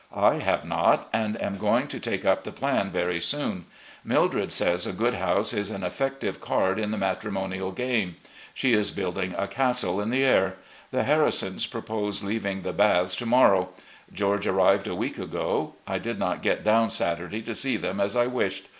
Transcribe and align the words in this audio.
I 0.15 0.39
have 0.39 0.65
not, 0.65 1.07
and 1.13 1.39
am 1.39 1.59
going 1.59 1.87
to 1.89 1.99
take 1.99 2.25
up 2.25 2.43
the 2.43 2.51
plan 2.51 2.89
very 2.89 3.21
soon. 3.21 3.65
Mildred 4.03 4.51
says 4.51 4.87
a 4.87 4.93
good 4.93 5.13
house 5.13 5.53
is 5.53 5.69
an 5.69 5.83
effective 5.83 6.41
card 6.41 6.79
in 6.79 6.89
the 6.89 6.97
matrimonial 6.97 7.71
game. 7.71 8.15
She 8.55 8.73
is 8.73 8.89
building 8.89 9.35
a 9.37 9.47
castle 9.47 10.01
in 10.01 10.09
the 10.09 10.23
air. 10.23 10.55
The 10.89 11.03
Harrisons 11.03 11.67
propose 11.67 12.23
leaving 12.23 12.63
the 12.63 12.73
Baths 12.73 13.15
to 13.17 13.27
morrow. 13.27 13.69
George 14.11 14.47
arrived 14.47 14.87
a 14.87 14.95
week 14.95 15.19
ago. 15.19 15.75
I 15.85 15.99
did 15.99 16.17
not 16.17 16.41
get 16.41 16.63
down 16.63 16.89
Saturday 16.89 17.43
to 17.43 17.53
see 17.53 17.77
them 17.77 17.99
as 18.01 18.15
I 18.15 18.25
wished. 18.25 18.69